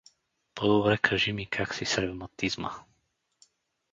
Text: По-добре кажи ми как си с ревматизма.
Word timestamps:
По-добре 0.55 0.97
кажи 0.97 1.33
ми 1.33 1.45
как 1.45 1.73
си 1.73 1.85
с 1.85 1.97
ревматизма. 1.97 2.71